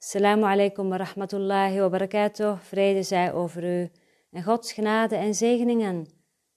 Assalamu 0.00 0.44
alaikum 0.44 0.90
wa 0.90 0.96
rahmatullahi 0.96 1.80
wa 1.80 1.88
barakatuh. 1.88 2.60
Vrede 2.60 3.02
zij 3.02 3.32
over 3.32 3.64
u 3.64 3.90
en 4.30 4.42
Gods 4.42 4.72
genade 4.72 5.16
en 5.16 5.34
zegeningen. 5.34 6.06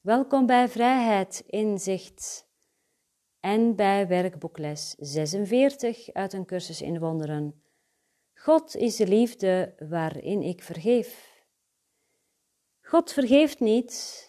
Welkom 0.00 0.46
bij 0.46 0.68
Vrijheid 0.68 1.42
Inzicht 1.46 2.48
en 3.40 3.74
bij 3.74 4.08
werkboekles 4.08 4.94
46 4.98 6.12
uit 6.12 6.32
een 6.32 6.46
cursus 6.46 6.82
in 6.82 6.98
wonderen. 6.98 7.62
God 8.34 8.76
is 8.76 8.96
de 8.96 9.06
liefde 9.06 9.74
waarin 9.88 10.42
ik 10.42 10.62
vergeef. 10.62 11.44
God 12.80 13.12
vergeeft 13.12 13.60
niet 13.60 14.24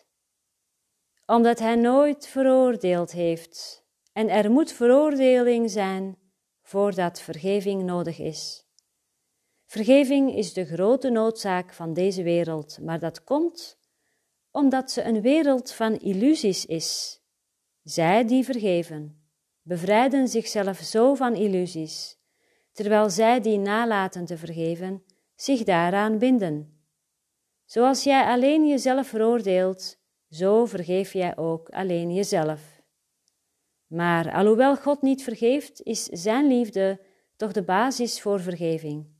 omdat 1.26 1.60
Hij 1.60 1.76
nooit 1.76 2.28
veroordeeld 2.28 3.12
heeft 3.12 3.86
en 4.14 4.30
er 4.30 4.52
moet 4.52 4.72
veroordeling 4.72 5.70
zijn 5.70 6.18
voordat 6.62 7.22
vergeving 7.22 7.84
nodig 7.84 8.20
is. 8.20 8.67
Vergeving 9.68 10.36
is 10.36 10.54
de 10.54 10.66
grote 10.66 11.10
noodzaak 11.10 11.74
van 11.74 11.94
deze 11.94 12.24
wereld, 12.24 12.80
maar 12.82 13.00
dat 13.00 13.24
komt 13.24 13.78
omdat 14.52 14.92
ze 14.92 15.04
een 15.04 15.22
wereld 15.22 15.72
van 15.72 16.00
illusies 16.00 16.66
is. 16.66 17.22
Zij 17.84 18.26
die 18.26 18.44
vergeven, 18.44 19.28
bevrijden 19.62 20.28
zichzelf 20.28 20.78
zo 20.78 21.16
van 21.16 21.36
illusies, 21.36 22.18
terwijl 22.72 23.10
zij 23.10 23.42
die 23.42 23.58
nalaten 23.58 24.26
te 24.26 24.38
vergeven, 24.38 25.04
zich 25.36 25.64
daaraan 25.64 26.18
binden. 26.18 26.82
Zoals 27.66 28.04
jij 28.04 28.26
alleen 28.26 28.68
jezelf 28.68 29.08
veroordeelt, 29.08 30.00
zo 30.30 30.66
vergeef 30.66 31.14
jij 31.14 31.38
ook 31.38 31.70
alleen 31.70 32.14
jezelf. 32.14 32.82
Maar 33.88 34.34
alhoewel 34.34 34.76
God 34.76 35.02
niet 35.02 35.24
vergeeft, 35.24 35.82
is 35.82 36.04
Zijn 36.04 36.48
liefde 36.48 37.02
toch 37.36 37.52
de 37.52 37.64
basis 37.64 38.22
voor 38.22 38.40
vergeving. 38.40 39.17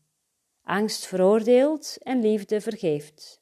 Angst 0.68 1.06
veroordeelt 1.06 1.98
en 2.00 2.22
liefde 2.22 2.62
vergeeft. 2.62 3.42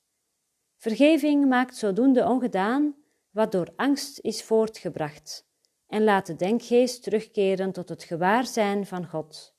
Vergeving 0.77 1.47
maakt 1.47 1.75
zodoende 1.75 2.25
ongedaan 2.25 2.95
wat 3.31 3.51
door 3.51 3.73
angst 3.75 4.19
is 4.19 4.43
voortgebracht 4.43 5.47
en 5.87 6.03
laat 6.03 6.25
de 6.25 6.35
denkgeest 6.35 7.03
terugkeren 7.03 7.71
tot 7.71 7.89
het 7.89 8.03
gewaarzijn 8.03 8.85
van 8.85 9.07
God. 9.07 9.55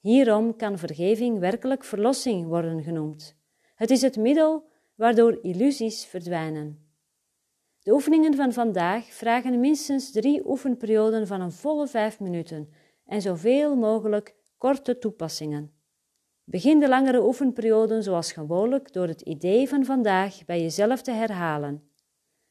Hierom 0.00 0.56
kan 0.56 0.78
vergeving 0.78 1.38
werkelijk 1.38 1.84
verlossing 1.84 2.46
worden 2.46 2.82
genoemd. 2.82 3.36
Het 3.74 3.90
is 3.90 4.02
het 4.02 4.16
middel 4.16 4.70
waardoor 4.94 5.38
illusies 5.42 6.04
verdwijnen. 6.04 6.92
De 7.82 7.92
oefeningen 7.92 8.34
van 8.34 8.52
vandaag 8.52 9.04
vragen 9.12 9.60
minstens 9.60 10.12
drie 10.12 10.46
oefenperioden 10.46 11.26
van 11.26 11.40
een 11.40 11.52
volle 11.52 11.86
vijf 11.86 12.20
minuten 12.20 12.72
en 13.04 13.22
zoveel 13.22 13.76
mogelijk 13.76 14.36
korte 14.58 14.98
toepassingen. 14.98 15.77
Begin 16.50 16.80
de 16.80 16.88
langere 16.88 17.24
oefenperioden 17.24 18.02
zoals 18.02 18.32
gewoonlijk 18.32 18.92
door 18.92 19.06
het 19.06 19.20
idee 19.20 19.68
van 19.68 19.84
vandaag 19.84 20.44
bij 20.44 20.60
jezelf 20.60 21.02
te 21.02 21.10
herhalen. 21.10 21.90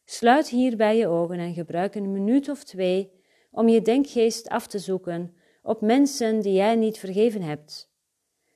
Sluit 0.05 0.49
hierbij 0.49 0.97
je 0.97 1.07
ogen 1.07 1.39
en 1.39 1.53
gebruik 1.53 1.95
een 1.95 2.11
minuut 2.11 2.49
of 2.49 2.63
twee 2.63 3.11
om 3.51 3.67
je 3.67 3.81
denkgeest 3.81 4.49
af 4.49 4.67
te 4.67 4.79
zoeken 4.79 5.33
op 5.61 5.81
mensen 5.81 6.41
die 6.41 6.53
jij 6.53 6.75
niet 6.75 6.97
vergeven 6.97 7.41
hebt. 7.41 7.91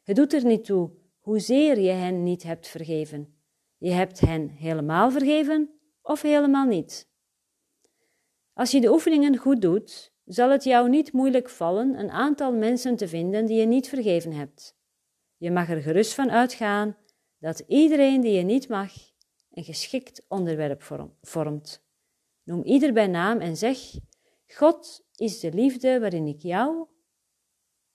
Het 0.04 0.16
doet 0.16 0.34
er 0.34 0.46
niet 0.46 0.66
toe 0.66 0.92
hoezeer 1.20 1.80
je 1.80 1.92
hen 1.92 2.24
niet 2.24 2.44
hebt 2.44 2.68
vergeven. 2.68 3.34
Je 3.78 3.92
hebt 3.92 4.20
hen 4.20 4.50
helemaal 4.50 5.12
vergeven 5.12 5.70
of 6.02 6.22
helemaal 6.22 6.66
niet. 6.66 7.10
Als 8.54 8.72
je 8.72 8.82
de 8.82 8.92
oefeningen 8.92 9.38
goed 9.38 9.62
doet, 9.62 10.14
zal 10.26 10.50
het 10.50 10.64
jou 10.64 10.90
niet 10.90 11.14
moeilijk 11.14 11.50
vallen 11.50 12.00
een 12.00 12.12
aantal 12.12 12.54
mensen 12.54 12.96
te 12.96 13.08
vinden 13.08 13.46
die 13.46 13.60
je 13.60 13.66
niet 13.66 13.90
vergeven 13.90 14.32
hebt. 14.32 14.80
Je 15.42 15.52
mag 15.52 15.70
er 15.70 15.82
gerust 15.82 16.14
van 16.14 16.32
uitgaan 16.32 16.98
dat 17.40 17.64
iedereen 17.68 18.22
die 18.22 18.32
je 18.32 18.44
niet 18.44 18.70
mag 18.70 18.92
een 19.52 19.64
geschikt 19.64 20.26
onderwerp 20.28 20.84
vormt. 21.22 21.84
Noem 22.44 22.64
ieder 22.64 22.94
bij 22.94 23.08
naam 23.08 23.40
en 23.40 23.58
zeg: 23.58 23.78
God 24.48 25.06
is 25.16 25.40
de 25.40 25.54
liefde 25.54 26.00
waarin 26.00 26.28
ik 26.28 26.42
jou, 26.42 26.88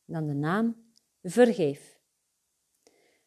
dan 0.04 0.26
de 0.26 0.32
naam, 0.32 0.92
vergeef. 1.22 1.98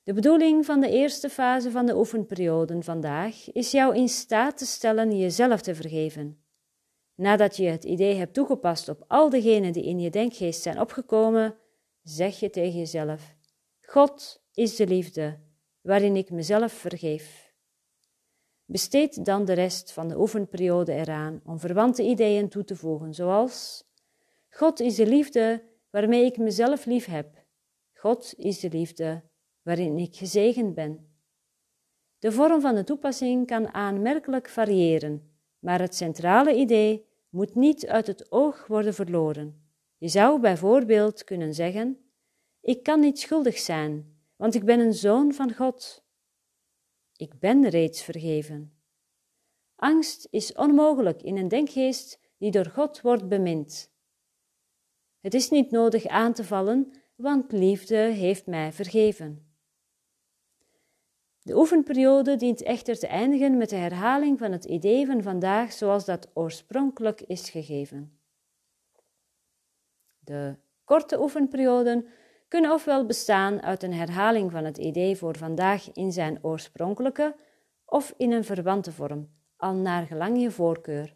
De 0.04 0.14
bedoeling 0.14 0.66
van 0.66 0.80
de 0.80 0.90
eerste 0.90 1.30
fase 1.30 1.72
van 1.72 1.86
de 1.86 1.98
oefenperiode 1.98 2.82
vandaag 2.82 3.52
is 3.52 3.72
jou 3.72 3.96
in 3.96 4.10
staat 4.10 4.58
te 4.58 4.66
stellen 4.66 5.18
jezelf 5.18 5.62
te 5.62 5.76
vergeven. 5.76 6.44
Nadat 7.16 7.58
je 7.58 7.66
het 7.66 7.84
idee 7.84 8.16
hebt 8.16 8.34
toegepast 8.34 8.90
op 8.90 9.04
al 9.08 9.30
degenen 9.30 9.74
die 9.74 9.86
in 9.86 10.00
je 10.00 10.10
denkgeest 10.10 10.62
zijn 10.62 10.80
opgekomen, 10.80 11.58
zeg 12.04 12.40
je 12.40 12.50
tegen 12.50 12.80
jezelf: 12.80 13.38
God 13.92 14.42
is 14.54 14.76
de 14.76 14.88
liefde 14.88 15.40
waarin 15.82 16.16
ik 16.16 16.32
mezelf 16.32 16.74
vergeef. 16.74 17.54
Besteed 18.66 19.26
dan 19.26 19.46
de 19.46 19.54
rest 19.54 19.92
van 19.92 20.08
de 20.08 20.20
oefenperiode 20.20 20.94
eraan 20.94 21.42
om 21.46 21.60
verwante 21.60 22.04
ideeën 22.04 22.50
toe 22.50 22.64
te 22.64 22.76
voegen, 22.76 23.14
zoals: 23.14 23.84
God 24.50 24.80
is 24.80 24.96
de 24.96 25.06
liefde 25.06 25.64
waarmee 25.90 26.26
ik 26.26 26.38
mezelf 26.38 26.86
lief 26.86 27.06
heb. 27.06 27.46
God 27.94 28.34
is 28.38 28.60
de 28.60 28.70
liefde 28.70 29.24
waarin 29.62 29.98
ik 29.98 30.16
gezegend 30.16 30.74
ben. 30.74 31.08
De 32.20 32.32
vorm 32.32 32.62
van 32.62 32.76
de 32.76 32.84
toepassing 32.84 33.48
kan 33.48 33.74
aanmerkelijk 33.74 34.50
variëren, 34.50 35.32
maar 35.60 35.80
het 35.80 35.96
centrale 35.96 36.56
idee 36.56 37.06
moet 37.30 37.56
niet 37.56 37.88
uit 37.88 38.08
het 38.08 38.32
oog 38.32 38.68
worden 38.68 38.94
verloren. 38.94 39.70
Je 39.98 40.08
zou 40.08 40.40
bijvoorbeeld 40.40 41.24
kunnen 41.24 41.54
zeggen: 41.54 42.09
ik 42.62 42.84
kan 42.84 43.00
niet 43.00 43.20
schuldig 43.20 43.58
zijn, 43.58 44.18
want 44.36 44.56
ik 44.56 44.66
ben 44.66 44.80
een 44.80 44.94
zoon 44.94 45.34
van 45.34 45.54
God. 45.54 46.04
Ik 47.16 47.40
ben 47.40 47.70
reeds 47.70 48.04
vergeven. 48.04 48.74
Angst 49.76 50.28
is 50.30 50.54
onmogelijk 50.54 51.22
in 51.22 51.38
een 51.38 51.48
denkgeest 51.48 52.20
die 52.38 52.52
door 52.52 52.66
God 52.66 53.02
wordt 53.02 53.28
bemind. 53.28 53.92
Het 55.20 55.34
is 55.34 55.50
niet 55.50 55.72
nodig 55.72 56.06
aan 56.06 56.34
te 56.34 56.44
vallen, 56.44 56.94
want 57.16 57.52
liefde 57.52 57.98
heeft 57.98 58.46
mij 58.46 58.74
vergeven. 58.74 59.50
De 61.42 61.58
oefenperiode 61.58 62.36
dient 62.36 62.62
echter 62.62 63.00
te 63.00 63.08
eindigen 63.08 63.58
met 63.58 63.70
de 63.70 63.76
herhaling 63.76 64.40
van 64.40 64.52
het 64.52 64.66
idee 64.66 65.06
van 65.06 65.22
vandaag 65.22 65.72
zoals 65.74 66.06
dat 66.06 66.30
oorspronkelijk 66.34 67.22
is 67.22 67.50
gegeven. 67.50 68.20
De 70.20 70.56
korte 70.84 71.22
oefenperioden 71.22 72.08
kunnen 72.50 72.72
ofwel 72.72 73.06
bestaan 73.06 73.62
uit 73.62 73.84
een 73.84 73.94
herhaling 73.94 74.52
van 74.52 74.66
het 74.66 74.78
idee 74.78 75.16
voor 75.16 75.38
vandaag 75.38 75.92
in 75.94 76.12
zijn 76.12 76.40
oorspronkelijke 76.42 77.36
of 77.86 78.14
in 78.18 78.32
een 78.32 78.44
verwante 78.44 78.92
vorm, 78.92 79.30
al 79.58 79.74
naar 79.74 80.06
gelang 80.06 80.42
je 80.42 80.52
voorkeur. 80.52 81.16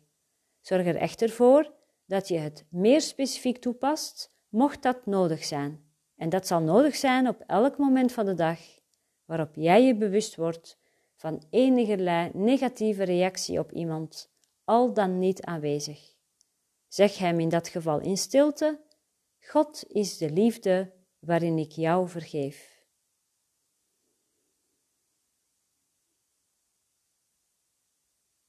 Zorg 0.62 0.86
er 0.86 0.96
echter 0.96 1.30
voor 1.30 1.74
dat 2.06 2.28
je 2.28 2.38
het 2.38 2.66
meer 2.70 3.02
specifiek 3.02 3.58
toepast, 3.58 4.34
mocht 4.50 4.82
dat 4.82 5.06
nodig 5.06 5.44
zijn. 5.44 5.92
En 6.16 6.30
dat 6.30 6.48
zal 6.48 6.62
nodig 6.62 6.96
zijn 6.96 7.28
op 7.28 7.44
elk 7.48 7.78
moment 7.78 8.12
van 8.12 8.26
de 8.26 8.34
dag 8.34 8.60
waarop 9.26 9.56
jij 9.56 9.84
je 9.84 9.96
bewust 9.96 10.36
wordt 10.36 10.78
van 11.16 11.44
enige 11.50 12.32
negatieve 12.34 13.04
reactie 13.04 13.60
op 13.60 13.72
iemand, 13.72 14.32
al 14.64 14.94
dan 14.94 15.20
niet 15.20 15.42
aanwezig. 15.42 16.14
Zeg 16.88 17.18
hem 17.18 17.40
in 17.40 17.50
dat 17.50 17.68
geval 17.68 18.00
in 18.00 18.18
stilte: 18.18 18.80
God 19.40 19.84
is 19.88 20.18
de 20.18 20.30
liefde 20.30 20.92
waarin 21.26 21.58
ik 21.58 21.72
jou 21.72 22.10
vergeef. 22.10 22.72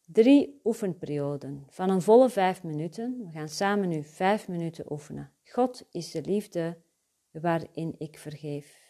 Drie 0.05 0.61
oefenperioden 0.65 1.67
van 1.69 1.91
een 1.91 2.03
volle 2.03 2.31
vijf 2.31 2.63
minuten. 2.63 3.25
We 3.25 3.31
gaan 3.31 3.49
samen 3.49 3.89
nu 3.89 4.05
vijf 4.05 4.49
minuten 4.49 4.93
oefenen. 4.93 5.33
God 5.45 5.89
is 5.91 6.11
de 6.11 6.23
liefde 6.23 6.83
waarin 7.31 7.95
ik 7.99 8.19
vergeef. 8.19 8.83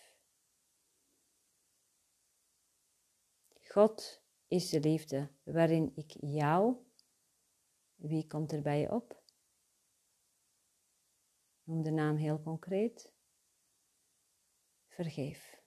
God 3.60 4.22
is 4.48 4.68
de 4.68 4.80
liefde 4.80 5.30
waarin 5.42 5.92
ik 5.94 6.14
jou, 6.20 6.76
wie 7.94 8.26
komt 8.26 8.52
er 8.52 8.62
bij 8.62 8.80
je 8.80 8.90
op? 8.90 9.22
Noem 11.62 11.82
de 11.82 11.90
naam 11.90 12.16
heel 12.16 12.42
concreet. 12.42 13.13
Vergeef. 14.94 15.60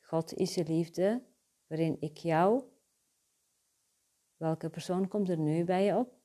God 0.00 0.32
is 0.34 0.52
de 0.52 0.64
liefde 0.64 1.26
waarin 1.66 1.96
ik 2.00 2.16
jou, 2.16 2.64
welke 4.36 4.70
persoon 4.70 5.08
komt 5.08 5.28
er 5.28 5.38
nu 5.38 5.64
bij 5.64 5.84
je 5.84 5.96
op? 5.96 6.20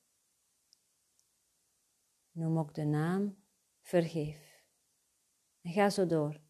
Noem 2.31 2.57
ook 2.57 2.73
de 2.73 2.85
naam 2.85 3.43
vergeef. 3.81 4.63
En 5.61 5.71
ga 5.71 5.89
zo 5.89 6.05
door. 6.05 6.46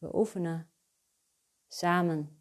We 0.00 0.16
oefenen 0.16 0.70
samen. 1.68 2.38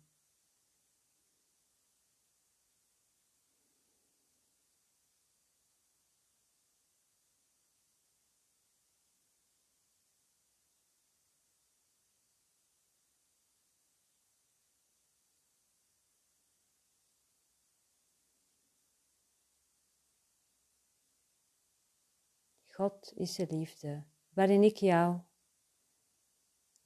God 22.68 23.12
is 23.16 23.36
de 23.36 23.46
liefde, 23.50 24.04
waarin 24.34 24.64
ik 24.64 24.76
jou 24.76 25.22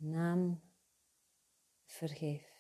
naam 0.04 0.62
vergeef. 1.86 2.53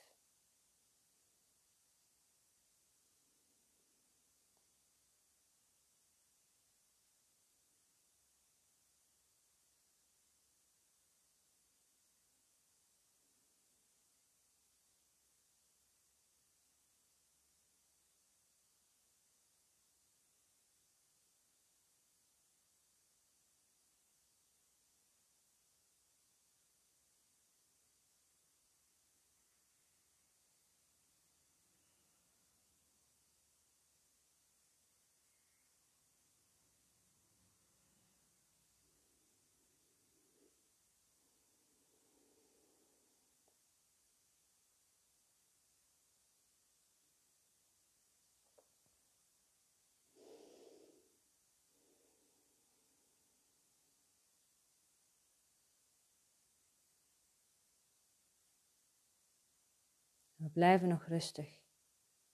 We 60.43 60.49
blijven 60.49 60.87
nog 60.87 61.05
rustig. 61.05 61.61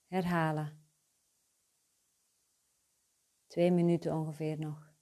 Herhalen. 0.06 0.84
Twee 3.46 3.70
minuten 3.70 4.12
ongeveer 4.12 4.58
nog. 4.58 4.94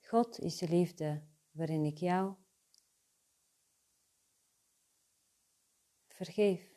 God 0.00 0.38
is 0.38 0.58
de 0.58 0.68
liefde 0.68 1.26
waarin 1.50 1.84
ik 1.84 1.96
jou 1.96 2.34
vergeef. 6.08 6.71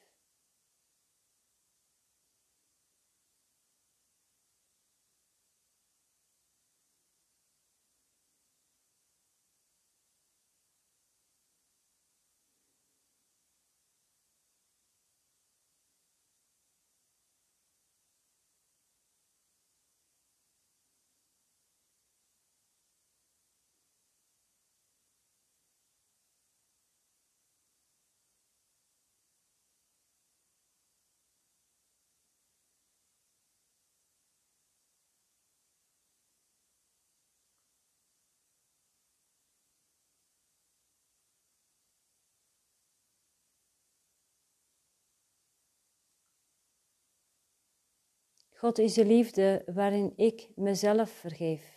God 48.55 48.77
is 48.77 48.93
de 48.93 49.05
liefde 49.05 49.63
waarin 49.73 50.13
ik 50.15 50.49
mezelf 50.55 51.09
vergeef. 51.09 51.75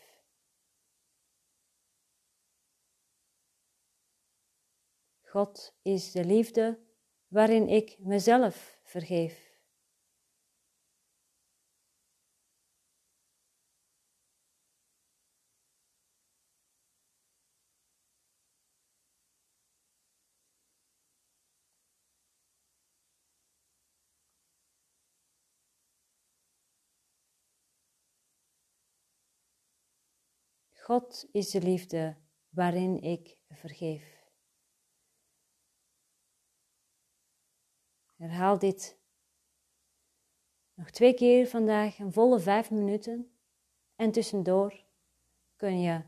God 5.23 5.75
is 5.83 6.13
de 6.13 6.25
liefde 6.25 6.79
waarin 7.29 7.69
ik 7.69 7.97
mezelf 7.99 8.81
vergeef. 8.83 9.48
God 30.89 31.29
is 31.33 31.51
de 31.51 31.61
liefde 31.61 32.17
waarin 32.49 33.03
ik 33.03 33.39
vergeef. 33.49 34.31
Herhaal 38.17 38.59
dit 38.59 38.99
nog 40.75 40.91
twee 40.91 41.15
keer 41.15 41.47
vandaag, 41.47 41.99
een 41.99 42.13
volle 42.13 42.41
vijf 42.41 42.71
minuten. 42.71 43.39
En 43.97 44.11
tussendoor 44.11 44.85
kun 45.57 45.81
je 45.81 46.03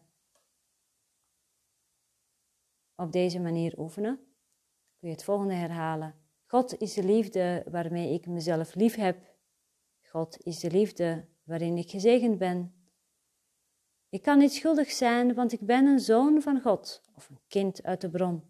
op 2.95 3.13
deze 3.13 3.41
manier 3.41 3.79
oefenen. 3.79 4.17
Kun 4.99 5.09
je 5.09 5.15
het 5.15 5.25
volgende 5.25 5.55
herhalen. 5.55 6.15
God 6.47 6.79
is 6.79 6.95
de 6.95 7.05
liefde 7.05 7.67
waarmee 7.71 8.13
ik 8.13 8.27
mezelf 8.27 8.75
lief 8.75 8.95
heb. 8.95 9.37
God 10.01 10.45
is 10.45 10.61
de 10.61 10.71
liefde 10.71 11.29
waarin 11.43 11.77
ik 11.77 11.91
gezegend 11.91 12.39
ben. 12.39 12.80
Ik 14.11 14.23
kan 14.23 14.39
niet 14.39 14.53
schuldig 14.53 14.91
zijn, 14.91 15.35
want 15.35 15.53
ik 15.53 15.61
ben 15.61 15.87
een 15.87 16.01
zoon 16.01 16.43
van 16.43 16.61
God 16.61 17.03
of 17.15 17.29
een 17.29 17.41
kind 17.49 17.83
uit 17.83 18.01
de 18.01 18.11
bron. 18.11 18.43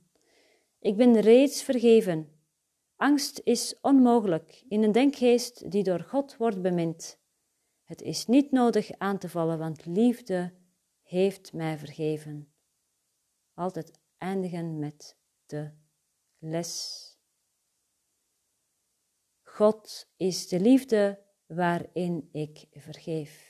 Ik 0.78 0.96
ben 0.96 1.20
reeds 1.20 1.62
vergeven. 1.62 2.38
Angst 2.96 3.40
is 3.44 3.80
onmogelijk 3.80 4.64
in 4.68 4.82
een 4.82 4.92
denkgeest 4.92 5.70
die 5.70 5.82
door 5.82 6.00
God 6.00 6.36
wordt 6.36 6.62
bemind. 6.62 7.18
Het 7.84 8.02
is 8.02 8.26
niet 8.26 8.50
nodig 8.50 8.90
aan 8.98 9.18
te 9.18 9.28
vallen, 9.28 9.58
want 9.58 9.86
liefde 9.86 10.52
heeft 11.02 11.52
mij 11.52 11.78
vergeven. 11.78 12.52
Altijd 13.54 14.00
eindigen 14.18 14.78
met 14.78 15.16
de 15.46 15.70
les. 16.38 17.04
God 19.42 20.08
is 20.16 20.48
de 20.48 20.60
liefde 20.60 21.22
waarin 21.46 22.28
ik 22.32 22.66
vergeef. 22.70 23.49